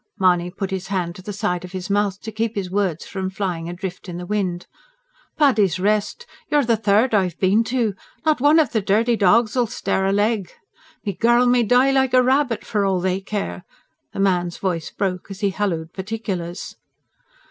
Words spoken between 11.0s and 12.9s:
Me girl may die like a rabbit for